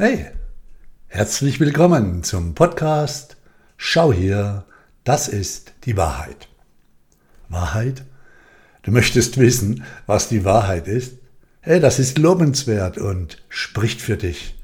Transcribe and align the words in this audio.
Hey, 0.00 0.26
herzlich 1.08 1.58
willkommen 1.58 2.22
zum 2.22 2.54
Podcast 2.54 3.36
Schau 3.76 4.12
hier, 4.12 4.64
das 5.02 5.26
ist 5.26 5.72
die 5.86 5.96
Wahrheit. 5.96 6.46
Wahrheit? 7.48 8.04
Du 8.82 8.92
möchtest 8.92 9.38
wissen, 9.38 9.82
was 10.06 10.28
die 10.28 10.44
Wahrheit 10.44 10.86
ist? 10.86 11.14
Hey, 11.62 11.80
das 11.80 11.98
ist 11.98 12.16
lobenswert 12.16 12.96
und 12.96 13.42
spricht 13.48 14.00
für 14.00 14.16
dich. 14.16 14.62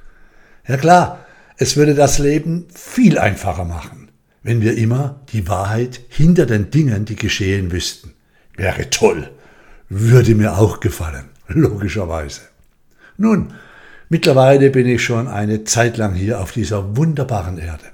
Ja 0.69 0.77
klar, 0.77 1.27
es 1.57 1.77
würde 1.77 1.97
das 1.97 2.21
Leben 2.21 2.69
viel 2.73 3.19
einfacher 3.19 3.65
machen, 3.65 4.13
wenn 4.45 4.61
wir 4.61 4.77
immer 4.79 5.21
die 5.33 5.49
Wahrheit 5.49 6.01
hinter 6.11 6.47
den 6.47 6.71
Dingen, 6.71 7.07
die 7.07 7.17
geschehen, 7.17 7.73
wüssten. 7.73 8.13
Wäre 8.57 8.89
toll, 8.89 9.33
würde 9.89 10.37
mir 10.37 10.59
auch 10.59 10.79
gefallen, 10.79 11.29
logischerweise. 11.49 12.43
Nun, 13.17 13.53
Mittlerweile 14.09 14.71
bin 14.71 14.87
ich 14.87 15.03
schon 15.03 15.29
eine 15.29 15.65
Zeit 15.65 15.97
lang 15.97 16.15
hier 16.15 16.41
auf 16.41 16.53
dieser 16.53 16.97
wunderbaren 16.97 17.59
Erde. 17.59 17.85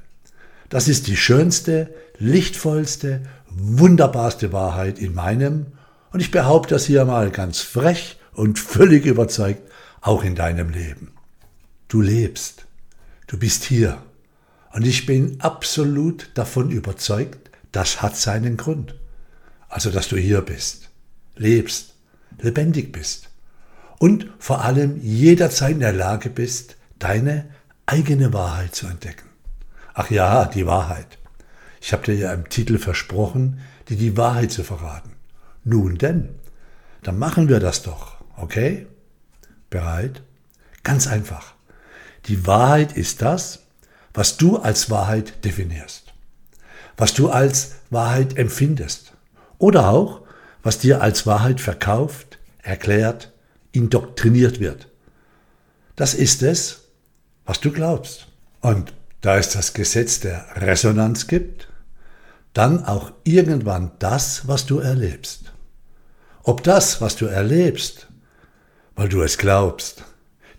Das 0.69 0.89
ist 0.89 1.07
die 1.07 1.17
schönste, 1.17 1.95
lichtvollste, 2.19 3.23
wunderbarste 3.49 4.53
Wahrheit 4.53 4.99
in 4.99 5.15
meinem, 5.15 5.67
und 6.13 6.21
ich 6.21 6.33
behaupte 6.33 6.75
das 6.75 6.87
hier 6.87 7.05
mal 7.05 7.31
ganz 7.31 7.61
frech 7.61 8.19
und 8.33 8.59
völlig 8.59 9.07
überzeugt, 9.07 9.63
auch 10.01 10.25
in 10.25 10.35
deinem 10.35 10.71
Leben. 10.71 11.13
Du 11.87 12.01
lebst. 12.01 12.67
Du 13.29 13.39
bist 13.39 13.63
hier. 13.63 14.03
Und 14.73 14.85
ich 14.85 15.07
bin 15.07 15.41
absolut 15.41 16.31
davon 16.35 16.71
überzeugt, 16.71 17.51
das 17.71 18.03
hat 18.03 18.17
seinen 18.17 18.57
Grund. 18.57 18.97
Also, 19.69 19.91
dass 19.91 20.09
du 20.09 20.17
hier 20.17 20.41
bist, 20.41 20.91
lebst, 21.37 21.95
lebendig 22.41 22.91
bist 22.91 23.30
und 24.01 24.31
vor 24.39 24.65
allem 24.65 24.99
jederzeit 25.03 25.73
in 25.73 25.81
der 25.81 25.93
Lage 25.93 26.31
bist, 26.31 26.77
deine 26.99 27.51
eigene 27.85 28.33
Wahrheit 28.33 28.75
zu 28.75 28.87
entdecken. 28.87 29.29
Ach 29.93 30.11
ja, 30.11 30.47
die 30.47 30.67
Wahrheit. 30.67 31.19
Ich 31.83 31.93
habe 31.93 32.05
dir 32.05 32.15
ja 32.15 32.33
im 32.33 32.49
Titel 32.49 32.79
versprochen, 32.79 33.61
dir 33.91 33.99
die 33.99 34.17
Wahrheit 34.17 34.53
zu 34.53 34.65
verraten. 34.65 35.13
Nun 35.65 35.99
denn, 35.99 36.31
dann 37.03 37.19
machen 37.19 37.51
wir 37.51 37.61
das 37.61 37.83
doch, 37.83 38.17
okay? 38.39 38.87
Bereit? 39.69 40.23
Ganz 40.83 41.07
einfach. 41.07 41.53
Die 42.25 42.47
Wahrheit 42.47 42.97
ist 42.97 43.21
das, 43.21 43.61
was 44.15 44.39
du 44.39 44.57
als 44.57 44.89
Wahrheit 44.89 45.45
definierst, 45.45 46.15
was 46.97 47.13
du 47.13 47.29
als 47.29 47.73
Wahrheit 47.91 48.39
empfindest 48.39 49.13
oder 49.59 49.91
auch, 49.91 50.23
was 50.63 50.79
dir 50.79 51.03
als 51.03 51.27
Wahrheit 51.27 51.61
verkauft, 51.61 52.39
erklärt, 52.63 53.30
indoktriniert 53.73 54.61
wird. 54.61 54.89
Das 55.97 56.15
ist 56.15 56.43
es, 56.43 56.89
was 57.45 57.61
du 57.61 57.73
glaubst. 57.73 58.27
Und 58.61 58.93
da 59.21 59.37
es 59.37 59.51
das 59.51 59.75
Gesetz 59.75 60.21
der 60.21 60.47
Resonanz 60.57 61.27
gibt, 61.27 61.69
dann 62.53 62.85
auch 62.85 63.13
irgendwann 63.25 63.93
das, 63.99 64.49
was 64.49 64.67
du 64.67 64.79
erlebst. 64.79 65.53
Ob 66.43 66.63
das, 66.63 67.01
was 67.01 67.17
du 67.17 67.27
erlebst, 67.27 68.09
weil 68.97 69.09
du 69.09 69.23
es 69.23 69.39
glaubst, 69.39 70.05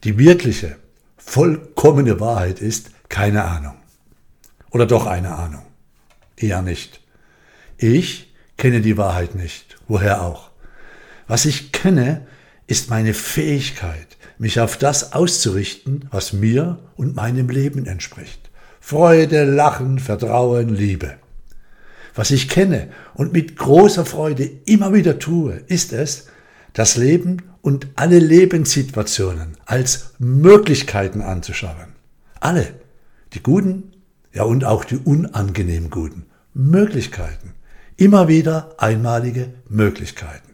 die 0.03 0.17
wirkliche, 0.17 0.77
vollkommene 1.17 2.19
Wahrheit 2.19 2.59
ist, 2.59 2.91
keine 3.09 3.43
Ahnung. 3.43 3.75
Oder 4.71 4.85
doch 4.85 5.05
eine 5.05 5.35
Ahnung. 5.35 5.65
Eher 6.37 6.61
nicht. 6.61 7.01
Ich 7.77 8.33
kenne 8.57 8.81
die 8.81 8.97
Wahrheit 8.97 9.35
nicht. 9.35 9.77
Woher 9.87 10.21
auch? 10.21 10.49
Was 11.27 11.45
ich 11.45 11.71
kenne, 11.71 12.25
ist 12.71 12.89
meine 12.89 13.13
Fähigkeit, 13.13 14.15
mich 14.37 14.61
auf 14.61 14.77
das 14.77 15.11
auszurichten, 15.11 16.07
was 16.09 16.31
mir 16.31 16.79
und 16.95 17.17
meinem 17.17 17.49
Leben 17.49 17.85
entspricht. 17.85 18.49
Freude, 18.79 19.43
Lachen, 19.43 19.99
Vertrauen, 19.99 20.69
Liebe. 20.69 21.15
Was 22.15 22.31
ich 22.31 22.47
kenne 22.47 22.87
und 23.13 23.33
mit 23.33 23.57
großer 23.57 24.05
Freude 24.05 24.49
immer 24.65 24.93
wieder 24.93 25.19
tue, 25.19 25.61
ist 25.67 25.91
es, 25.91 26.27
das 26.71 26.95
Leben 26.95 27.41
und 27.61 27.87
alle 27.95 28.19
Lebenssituationen 28.19 29.57
als 29.65 30.13
Möglichkeiten 30.17 31.21
anzuschauen. 31.21 31.95
Alle, 32.39 32.67
die 33.33 33.43
guten, 33.43 33.91
ja 34.31 34.43
und 34.43 34.63
auch 34.63 34.85
die 34.85 34.95
unangenehm 34.97 35.89
guten. 35.89 36.25
Möglichkeiten. 36.53 37.53
Immer 37.97 38.29
wieder 38.29 38.75
einmalige 38.77 39.49
Möglichkeiten. 39.67 40.50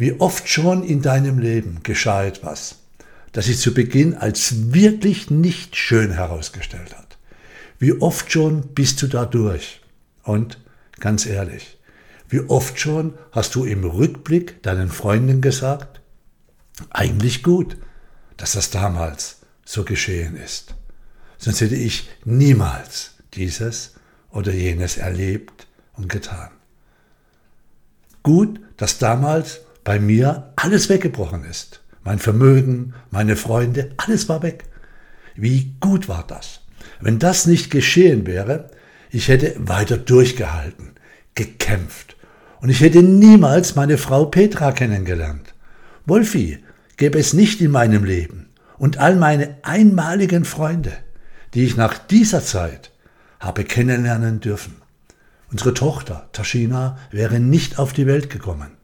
Wie 0.00 0.18
oft 0.18 0.48
schon 0.48 0.82
in 0.82 1.02
deinem 1.02 1.38
Leben 1.38 1.82
geschah 1.82 2.24
etwas, 2.24 2.76
das 3.32 3.44
sich 3.44 3.58
zu 3.58 3.74
Beginn 3.74 4.14
als 4.14 4.72
wirklich 4.72 5.28
nicht 5.28 5.76
schön 5.76 6.10
herausgestellt 6.12 6.96
hat. 6.96 7.18
Wie 7.78 7.92
oft 7.92 8.32
schon 8.32 8.68
bist 8.68 9.02
du 9.02 9.08
da 9.08 9.26
durch? 9.26 9.82
Und 10.22 10.58
ganz 11.00 11.26
ehrlich, 11.26 11.78
wie 12.30 12.40
oft 12.40 12.80
schon 12.80 13.12
hast 13.30 13.54
du 13.54 13.66
im 13.66 13.84
Rückblick 13.84 14.62
deinen 14.62 14.88
Freunden 14.88 15.42
gesagt, 15.42 16.00
eigentlich 16.88 17.42
gut, 17.42 17.76
dass 18.38 18.52
das 18.52 18.70
damals 18.70 19.40
so 19.66 19.84
geschehen 19.84 20.34
ist. 20.34 20.74
Sonst 21.36 21.60
hätte 21.60 21.76
ich 21.76 22.08
niemals 22.24 23.16
dieses 23.34 23.96
oder 24.30 24.54
jenes 24.54 24.96
erlebt 24.96 25.66
und 25.92 26.08
getan. 26.08 26.48
Gut, 28.22 28.60
dass 28.78 28.96
damals 28.96 29.60
bei 29.90 29.98
mir 29.98 30.52
alles 30.54 30.88
weggebrochen 30.88 31.42
ist. 31.42 31.82
Mein 32.04 32.20
Vermögen, 32.20 32.94
meine 33.10 33.34
Freunde, 33.34 33.90
alles 33.96 34.28
war 34.28 34.40
weg. 34.44 34.62
Wie 35.34 35.74
gut 35.80 36.08
war 36.08 36.24
das? 36.24 36.60
Wenn 37.00 37.18
das 37.18 37.46
nicht 37.46 37.72
geschehen 37.72 38.24
wäre, 38.24 38.70
ich 39.10 39.26
hätte 39.26 39.56
weiter 39.58 39.96
durchgehalten, 39.96 40.92
gekämpft. 41.34 42.14
Und 42.60 42.68
ich 42.68 42.82
hätte 42.82 43.02
niemals 43.02 43.74
meine 43.74 43.98
Frau 43.98 44.26
Petra 44.26 44.70
kennengelernt. 44.70 45.54
Wolfi 46.06 46.62
gäbe 46.96 47.18
es 47.18 47.32
nicht 47.32 47.60
in 47.60 47.72
meinem 47.72 48.04
Leben. 48.04 48.50
Und 48.78 48.98
all 48.98 49.16
meine 49.16 49.56
einmaligen 49.62 50.44
Freunde, 50.44 50.92
die 51.52 51.64
ich 51.64 51.76
nach 51.76 51.98
dieser 51.98 52.44
Zeit 52.44 52.92
habe 53.40 53.64
kennenlernen 53.64 54.38
dürfen. 54.38 54.76
Unsere 55.50 55.74
Tochter 55.74 56.28
Taschina 56.30 56.96
wäre 57.10 57.40
nicht 57.40 57.80
auf 57.80 57.92
die 57.92 58.06
Welt 58.06 58.30
gekommen. 58.30 58.78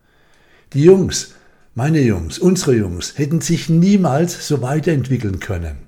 Die 0.76 0.84
Jungs, 0.84 1.32
meine 1.74 2.02
Jungs, 2.02 2.38
unsere 2.38 2.74
Jungs, 2.74 3.16
hätten 3.16 3.40
sich 3.40 3.70
niemals 3.70 4.46
so 4.46 4.60
weiterentwickeln 4.60 5.40
können. 5.40 5.78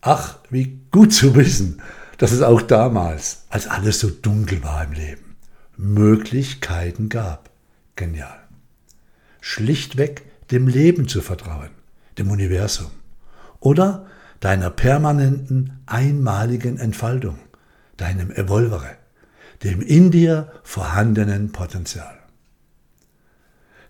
Ach, 0.00 0.38
wie 0.48 0.80
gut 0.90 1.12
zu 1.12 1.34
wissen, 1.34 1.82
dass 2.16 2.32
es 2.32 2.40
auch 2.40 2.62
damals, 2.62 3.42
als 3.50 3.66
alles 3.66 4.00
so 4.00 4.08
dunkel 4.08 4.64
war 4.64 4.82
im 4.84 4.92
Leben, 4.92 5.36
Möglichkeiten 5.76 7.10
gab. 7.10 7.50
Genial. 7.96 8.38
Schlichtweg 9.42 10.22
dem 10.50 10.66
Leben 10.66 11.06
zu 11.06 11.20
vertrauen, 11.20 11.68
dem 12.16 12.30
Universum 12.30 12.90
oder 13.58 14.06
deiner 14.40 14.70
permanenten, 14.70 15.82
einmaligen 15.84 16.78
Entfaltung, 16.78 17.38
deinem 17.98 18.30
Evolvere, 18.30 18.96
dem 19.64 19.82
in 19.82 20.10
dir 20.10 20.50
vorhandenen 20.62 21.52
Potenzial 21.52 22.19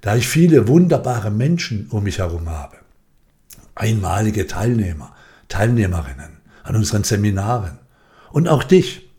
da 0.00 0.16
ich 0.16 0.28
viele 0.28 0.68
wunderbare 0.68 1.30
Menschen 1.30 1.88
um 1.90 2.04
mich 2.04 2.18
herum 2.18 2.48
habe. 2.48 2.76
Einmalige 3.74 4.46
Teilnehmer, 4.46 5.14
Teilnehmerinnen 5.48 6.38
an 6.62 6.76
unseren 6.76 7.04
Seminaren 7.04 7.78
und 8.30 8.48
auch 8.48 8.62
dich, 8.62 9.10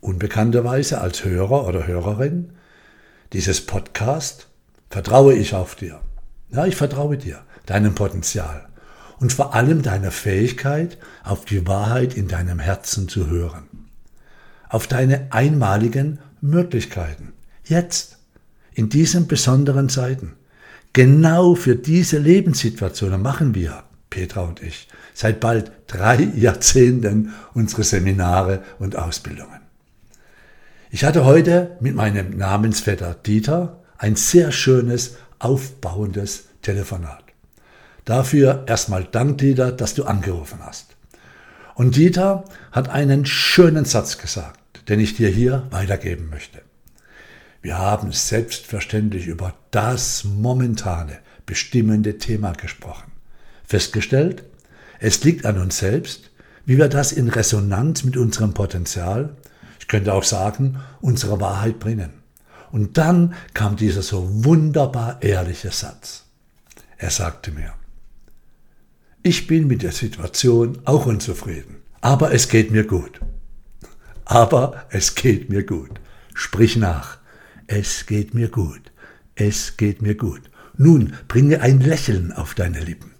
unbekannterweise 0.00 1.00
als 1.00 1.24
Hörer 1.24 1.66
oder 1.66 1.86
Hörerin 1.86 2.52
dieses 3.32 3.64
Podcast, 3.64 4.48
vertraue 4.90 5.34
ich 5.34 5.54
auf 5.54 5.74
dir. 5.74 6.00
Ja, 6.50 6.66
ich 6.66 6.76
vertraue 6.76 7.16
dir, 7.16 7.42
deinem 7.66 7.94
Potenzial 7.94 8.68
und 9.18 9.32
vor 9.32 9.54
allem 9.54 9.82
deiner 9.82 10.10
Fähigkeit, 10.10 10.98
auf 11.24 11.44
die 11.44 11.66
Wahrheit 11.66 12.14
in 12.14 12.28
deinem 12.28 12.58
Herzen 12.58 13.08
zu 13.08 13.28
hören. 13.28 13.68
Auf 14.68 14.86
deine 14.86 15.28
einmaligen 15.30 16.18
Möglichkeiten. 16.40 17.32
Jetzt 17.64 18.18
in 18.74 18.88
diesen 18.88 19.26
besonderen 19.26 19.88
Zeiten. 19.88 20.34
Genau 20.92 21.54
für 21.54 21.76
diese 21.76 22.18
Lebenssituationen 22.18 23.22
machen 23.22 23.54
wir, 23.54 23.82
Petra 24.10 24.42
und 24.42 24.62
ich, 24.62 24.88
seit 25.14 25.40
bald 25.40 25.72
drei 25.86 26.22
Jahrzehnten 26.36 27.32
unsere 27.54 27.82
Seminare 27.82 28.62
und 28.78 28.96
Ausbildungen. 28.96 29.60
Ich 30.90 31.04
hatte 31.04 31.24
heute 31.24 31.76
mit 31.80 31.94
meinem 31.94 32.36
Namensvetter 32.36 33.14
Dieter 33.14 33.82
ein 33.96 34.16
sehr 34.16 34.52
schönes, 34.52 35.16
aufbauendes 35.38 36.44
Telefonat. 36.60 37.24
Dafür 38.04 38.64
erstmal 38.66 39.04
Dank, 39.04 39.38
Dieter, 39.38 39.72
dass 39.72 39.94
du 39.94 40.04
angerufen 40.04 40.58
hast. 40.60 40.96
Und 41.74 41.96
Dieter 41.96 42.44
hat 42.72 42.90
einen 42.90 43.24
schönen 43.24 43.84
Satz 43.84 44.18
gesagt, 44.18 44.88
den 44.88 45.00
ich 45.00 45.16
dir 45.16 45.28
hier 45.28 45.66
weitergeben 45.70 46.28
möchte. 46.28 46.60
Wir 47.62 47.78
haben 47.78 48.10
selbstverständlich 48.10 49.28
über 49.28 49.54
das 49.70 50.24
momentane, 50.24 51.18
bestimmende 51.46 52.18
Thema 52.18 52.52
gesprochen. 52.52 53.12
Festgestellt, 53.64 54.44
Es 55.04 55.24
liegt 55.24 55.46
an 55.46 55.58
uns 55.58 55.78
selbst, 55.78 56.30
wie 56.64 56.78
wir 56.78 56.88
das 56.88 57.10
in 57.10 57.28
Resonanz 57.28 58.04
mit 58.04 58.16
unserem 58.16 58.54
Potenzial, 58.54 59.36
ich 59.80 59.88
könnte 59.88 60.14
auch 60.14 60.22
sagen, 60.22 60.78
unserer 61.00 61.40
Wahrheit 61.40 61.80
bringen. 61.80 62.10
Und 62.70 62.98
dann 62.98 63.34
kam 63.52 63.74
dieser 63.74 64.02
so 64.02 64.44
wunderbar 64.44 65.20
ehrliche 65.20 65.72
Satz. 65.72 66.24
Er 66.98 67.10
sagte 67.10 67.50
mir, 67.50 67.74
ich 69.24 69.48
bin 69.48 69.66
mit 69.66 69.82
der 69.82 69.90
Situation 69.90 70.78
auch 70.84 71.06
unzufrieden, 71.06 71.82
aber 72.00 72.32
es 72.32 72.48
geht 72.48 72.70
mir 72.70 72.86
gut. 72.86 73.20
Aber 74.24 74.86
es 74.90 75.16
geht 75.16 75.50
mir 75.50 75.64
gut. 75.64 76.00
Sprich 76.32 76.76
nach. 76.76 77.18
Es 77.74 78.04
geht 78.04 78.34
mir 78.34 78.50
gut. 78.50 78.92
Es 79.34 79.78
geht 79.78 80.02
mir 80.02 80.14
gut. 80.14 80.42
Nun 80.76 81.14
bringe 81.26 81.62
ein 81.62 81.80
Lächeln 81.80 82.30
auf 82.30 82.54
deine 82.54 82.80
Lippen. 82.80 83.12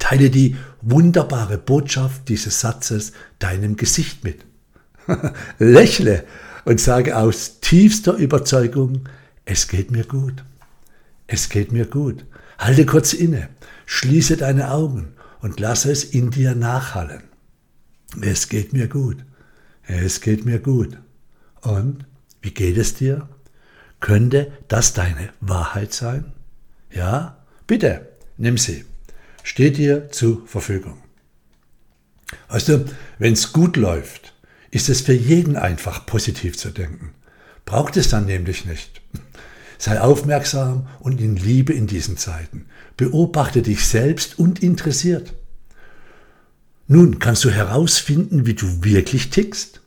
Teile 0.00 0.30
die 0.30 0.56
wunderbare 0.80 1.58
Botschaft 1.58 2.28
dieses 2.28 2.58
Satzes 2.58 3.12
deinem 3.38 3.76
Gesicht 3.76 4.24
mit. 4.24 4.44
Lächle 5.60 6.24
und 6.64 6.80
sage 6.80 7.16
aus 7.16 7.60
tiefster 7.60 8.14
Überzeugung, 8.14 9.08
es 9.44 9.68
geht 9.68 9.92
mir 9.92 10.06
gut. 10.06 10.42
Es 11.28 11.48
geht 11.48 11.70
mir 11.70 11.86
gut. 11.86 12.24
Halte 12.58 12.84
kurz 12.84 13.12
inne, 13.12 13.48
schließe 13.86 14.38
deine 14.38 14.72
Augen 14.72 15.12
und 15.40 15.60
lasse 15.60 15.92
es 15.92 16.02
in 16.02 16.30
dir 16.32 16.56
nachhallen. 16.56 17.22
Es 18.20 18.48
geht 18.48 18.72
mir 18.72 18.88
gut. 18.88 19.18
Es 19.84 20.20
geht 20.20 20.44
mir 20.44 20.58
gut. 20.58 20.98
Und 21.60 22.06
wie 22.40 22.50
geht 22.50 22.76
es 22.76 22.94
dir? 22.94 23.28
Könnte 24.02 24.50
das 24.66 24.94
deine 24.94 25.30
Wahrheit 25.40 25.94
sein? 25.94 26.32
Ja? 26.90 27.38
Bitte, 27.68 28.08
nimm 28.36 28.58
sie. 28.58 28.84
Steht 29.44 29.78
dir 29.78 30.10
zur 30.10 30.44
Verfügung. 30.46 30.98
Weißt 32.48 32.68
du, 32.68 32.84
wenn 33.20 33.32
es 33.32 33.52
gut 33.52 33.76
läuft, 33.76 34.34
ist 34.72 34.88
es 34.88 35.02
für 35.02 35.12
jeden 35.12 35.56
einfach 35.56 36.04
positiv 36.04 36.58
zu 36.58 36.70
denken. 36.70 37.14
Braucht 37.64 37.96
es 37.96 38.08
dann 38.08 38.26
nämlich 38.26 38.64
nicht. 38.64 39.00
Sei 39.78 40.00
aufmerksam 40.00 40.88
und 40.98 41.20
in 41.20 41.36
Liebe 41.36 41.72
in 41.72 41.86
diesen 41.86 42.16
Zeiten. 42.16 42.66
Beobachte 42.96 43.62
dich 43.62 43.86
selbst 43.86 44.36
und 44.36 44.64
interessiert. 44.64 45.32
Nun 46.88 47.20
kannst 47.20 47.44
du 47.44 47.50
herausfinden, 47.50 48.46
wie 48.46 48.54
du 48.54 48.82
wirklich 48.82 49.30
tickst, 49.30 49.80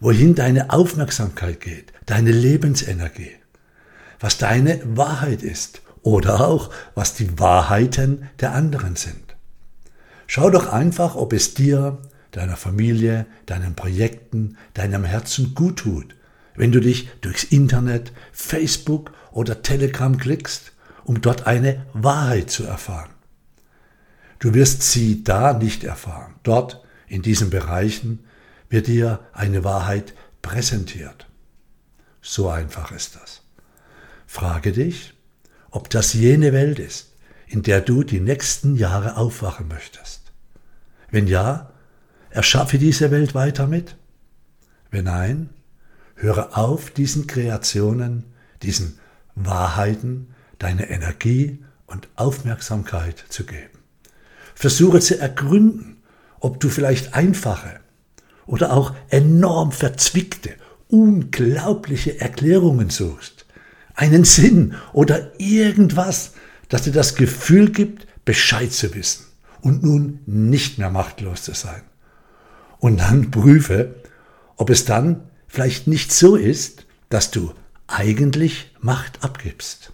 wohin 0.00 0.34
deine 0.34 0.70
Aufmerksamkeit 0.70 1.62
geht, 1.62 1.94
deine 2.04 2.30
Lebensenergie, 2.30 3.32
was 4.20 4.38
deine 4.38 4.80
Wahrheit 4.84 5.42
ist 5.42 5.82
oder 6.02 6.46
auch 6.46 6.70
was 6.94 7.14
die 7.14 7.38
Wahrheiten 7.38 8.28
der 8.40 8.52
anderen 8.52 8.96
sind. 8.96 9.36
Schau 10.26 10.50
doch 10.50 10.72
einfach, 10.72 11.16
ob 11.16 11.32
es 11.32 11.54
dir, 11.54 11.98
deiner 12.30 12.56
Familie, 12.56 13.26
deinen 13.46 13.74
Projekten, 13.74 14.56
deinem 14.74 15.04
Herzen 15.04 15.54
gut 15.54 15.78
tut, 15.78 16.14
wenn 16.56 16.72
du 16.72 16.80
dich 16.80 17.08
durchs 17.20 17.44
Internet, 17.44 18.12
Facebook 18.32 19.12
oder 19.32 19.62
Telegram 19.62 20.16
klickst, 20.16 20.72
um 21.04 21.20
dort 21.20 21.46
eine 21.46 21.86
Wahrheit 21.92 22.50
zu 22.50 22.64
erfahren. 22.64 23.10
Du 24.38 24.54
wirst 24.54 24.82
sie 24.82 25.24
da 25.24 25.52
nicht 25.52 25.84
erfahren. 25.84 26.34
Dort, 26.42 26.84
in 27.06 27.22
diesen 27.22 27.50
Bereichen, 27.50 28.24
wird 28.68 28.88
dir 28.88 29.20
eine 29.32 29.64
Wahrheit 29.64 30.14
präsentiert. 30.42 31.26
So 32.20 32.48
einfach 32.48 32.90
ist 32.92 33.16
das. 33.16 33.43
Frage 34.26 34.72
dich, 34.72 35.14
ob 35.70 35.90
das 35.90 36.12
jene 36.12 36.52
Welt 36.52 36.78
ist, 36.78 37.12
in 37.46 37.62
der 37.62 37.80
du 37.80 38.02
die 38.02 38.20
nächsten 38.20 38.76
Jahre 38.76 39.16
aufwachen 39.16 39.68
möchtest. 39.68 40.32
Wenn 41.10 41.26
ja, 41.26 41.72
erschaffe 42.30 42.78
diese 42.78 43.10
Welt 43.10 43.34
weiter 43.34 43.66
mit. 43.66 43.96
Wenn 44.90 45.04
nein, 45.04 45.50
höre 46.16 46.56
auf, 46.58 46.90
diesen 46.90 47.26
Kreationen, 47.26 48.24
diesen 48.62 48.98
Wahrheiten 49.34 50.34
deine 50.58 50.88
Energie 50.88 51.64
und 51.86 52.08
Aufmerksamkeit 52.16 53.24
zu 53.28 53.44
geben. 53.44 53.78
Versuche 54.54 55.00
zu 55.00 55.18
ergründen, 55.18 56.02
ob 56.40 56.60
du 56.60 56.68
vielleicht 56.68 57.14
einfache 57.14 57.80
oder 58.46 58.72
auch 58.72 58.94
enorm 59.08 59.72
verzwickte, 59.72 60.54
unglaubliche 60.88 62.20
Erklärungen 62.20 62.90
suchst, 62.90 63.33
einen 63.94 64.24
Sinn 64.24 64.74
oder 64.92 65.38
irgendwas, 65.38 66.32
das 66.68 66.82
dir 66.82 66.92
das 66.92 67.14
Gefühl 67.14 67.70
gibt, 67.70 68.06
Bescheid 68.24 68.72
zu 68.72 68.94
wissen 68.94 69.26
und 69.60 69.82
nun 69.82 70.20
nicht 70.26 70.78
mehr 70.78 70.90
machtlos 70.90 71.42
zu 71.42 71.54
sein. 71.54 71.82
Und 72.78 72.98
dann 72.98 73.30
prüfe, 73.30 73.94
ob 74.56 74.70
es 74.70 74.84
dann 74.84 75.22
vielleicht 75.46 75.86
nicht 75.86 76.12
so 76.12 76.36
ist, 76.36 76.86
dass 77.08 77.30
du 77.30 77.54
eigentlich 77.86 78.74
Macht 78.80 79.22
abgibst. 79.22 79.92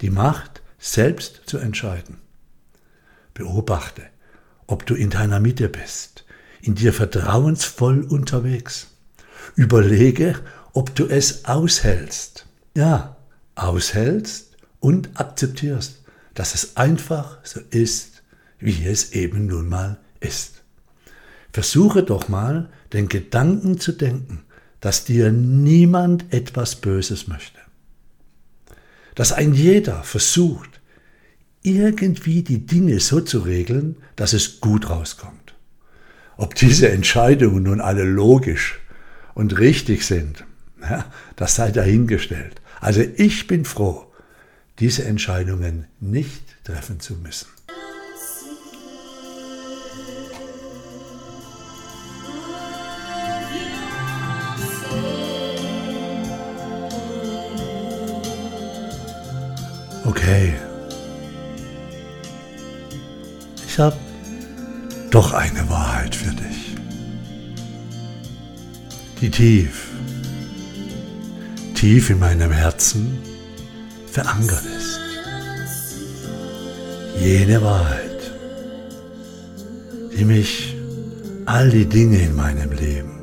Die 0.00 0.10
Macht, 0.10 0.62
selbst 0.78 1.42
zu 1.46 1.58
entscheiden. 1.58 2.18
Beobachte, 3.32 4.02
ob 4.66 4.86
du 4.86 4.94
in 4.94 5.10
deiner 5.10 5.40
Mitte 5.40 5.68
bist, 5.68 6.24
in 6.60 6.74
dir 6.74 6.92
vertrauensvoll 6.92 8.02
unterwegs. 8.02 8.88
Überlege, 9.56 10.38
ob 10.72 10.94
du 10.94 11.06
es 11.06 11.44
aushältst. 11.44 12.46
Ja, 12.74 13.13
aushältst 13.54 14.56
und 14.80 15.10
akzeptierst, 15.18 16.02
dass 16.34 16.54
es 16.54 16.76
einfach 16.76 17.38
so 17.44 17.60
ist, 17.70 18.22
wie 18.58 18.86
es 18.86 19.12
eben 19.12 19.46
nun 19.46 19.68
mal 19.68 19.98
ist. 20.20 20.62
Versuche 21.52 22.02
doch 22.02 22.28
mal, 22.28 22.70
den 22.92 23.08
Gedanken 23.08 23.78
zu 23.78 23.92
denken, 23.92 24.42
dass 24.80 25.04
dir 25.04 25.32
niemand 25.32 26.32
etwas 26.32 26.76
Böses 26.76 27.28
möchte. 27.28 27.58
Dass 29.14 29.32
ein 29.32 29.54
jeder 29.54 30.02
versucht, 30.02 30.80
irgendwie 31.62 32.42
die 32.42 32.66
Dinge 32.66 33.00
so 33.00 33.20
zu 33.20 33.38
regeln, 33.40 33.96
dass 34.16 34.32
es 34.32 34.60
gut 34.60 34.90
rauskommt. 34.90 35.54
Ob 36.36 36.54
diese 36.54 36.90
Entscheidungen 36.90 37.62
nun 37.62 37.80
alle 37.80 38.04
logisch 38.04 38.80
und 39.34 39.58
richtig 39.58 40.04
sind, 40.04 40.44
ja, 40.82 41.06
das 41.36 41.54
sei 41.54 41.70
dahingestellt. 41.70 42.60
Also 42.84 43.00
ich 43.00 43.46
bin 43.46 43.64
froh, 43.64 44.04
diese 44.78 45.06
Entscheidungen 45.06 45.86
nicht 46.00 46.42
treffen 46.64 47.00
zu 47.00 47.14
müssen. 47.14 47.48
Okay. 60.04 60.52
ich 63.66 63.78
habe 63.78 63.96
doch 65.10 65.32
eine 65.32 65.66
Wahrheit 65.70 66.14
für 66.14 66.34
dich, 66.34 66.76
die 69.22 69.30
tief, 69.30 69.93
tief 71.84 72.08
in 72.08 72.18
meinem 72.18 72.50
Herzen 72.50 73.18
verankert 74.06 74.64
ist. 74.64 74.98
Jene 77.20 77.60
Wahrheit, 77.60 78.32
die 80.16 80.24
mich 80.24 80.74
all 81.44 81.68
die 81.68 81.84
Dinge 81.84 82.22
in 82.22 82.34
meinem 82.34 82.72
Leben 82.72 83.20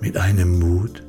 mit 0.00 0.16
einem 0.16 0.58
Mut, 0.58 1.04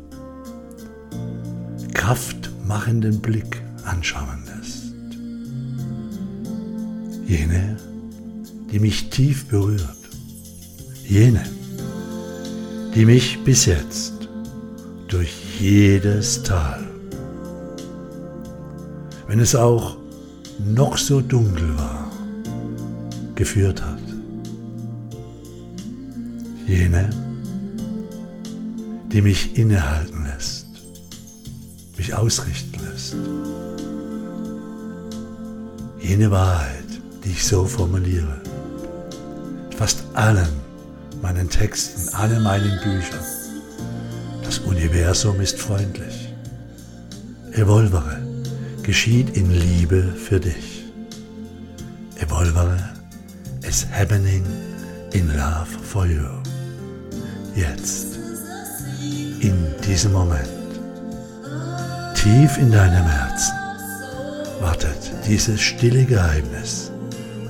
kraftmachenden 1.95 3.19
Blick 3.19 3.59
anschauen 3.85 4.43
lässt. 4.45 4.93
Jene, 7.27 7.77
die 8.71 8.77
mich 8.77 9.09
tief 9.09 9.47
berührt. 9.47 9.97
Jene, 11.03 11.43
die 12.93 13.05
mich 13.05 13.39
bis 13.43 13.65
jetzt 13.65 14.14
durch 15.15 15.33
jedes 15.61 16.43
Tal, 16.43 16.85
wenn 19.27 19.39
es 19.39 19.55
auch 19.55 19.95
noch 20.59 20.97
so 20.97 21.21
dunkel 21.21 21.77
war, 21.77 22.11
geführt 23.33 23.81
hat. 23.81 24.01
Jene, 26.67 27.09
die 29.09 29.21
mich 29.21 29.57
innehalten 29.57 30.25
lässt, 30.25 30.67
mich 31.95 32.13
ausrichten 32.13 32.81
lässt. 32.83 33.15
Jene 36.01 36.29
Wahrheit, 36.29 36.89
die 37.23 37.29
ich 37.29 37.45
so 37.45 37.63
formuliere. 37.63 38.41
Fast 39.77 40.03
allen 40.13 40.49
meinen 41.21 41.49
Texten, 41.49 42.13
allen 42.15 42.43
meinen 42.43 42.77
Büchern. 42.83 43.44
Universum 44.65 45.39
ist 45.41 45.59
freundlich. 45.59 46.33
Evolvere 47.53 48.19
geschieht 48.83 49.35
in 49.37 49.51
Liebe 49.51 50.03
für 50.03 50.39
dich. 50.39 50.83
Evolvere 52.19 52.77
is 53.67 53.85
happening 53.91 54.45
in 55.13 55.27
love 55.29 55.67
for 55.83 56.05
you. 56.05 56.27
Jetzt, 57.55 58.17
in 59.39 59.55
diesem 59.87 60.11
Moment, 60.11 60.49
tief 62.15 62.57
in 62.57 62.71
deinem 62.71 63.05
Herzen, 63.05 63.53
wartet 64.59 64.97
dieses 65.27 65.61
stille 65.61 66.05
Geheimnis 66.05 66.91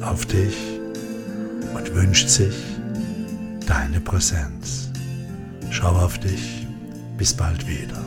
auf 0.01 0.25
dich 0.25 0.55
und 1.73 1.95
wünscht 1.95 2.29
sich 2.29 2.55
deine 3.65 3.99
Präsenz. 3.99 4.89
Schau 5.71 5.89
auf 5.89 6.17
dich. 6.19 6.64
Bis 7.17 7.33
bald 7.33 7.65
wieder. 7.65 8.03